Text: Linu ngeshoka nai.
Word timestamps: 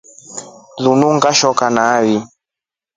Linu 0.83 1.07
ngeshoka 1.15 1.67
nai. 1.75 2.13